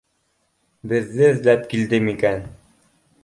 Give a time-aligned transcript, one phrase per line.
[0.93, 2.43] Беҙҙе эҙләп килде микән